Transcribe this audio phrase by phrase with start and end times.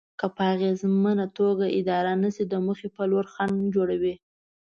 [0.19, 4.13] که په اغېزمنه توګه اداره نشي د موخې په لور خنډ جوړوي.